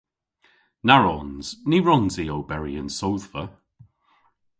[0.87, 1.47] Na wrons!
[1.69, 3.43] Ny wrons i oberi yn sodhva.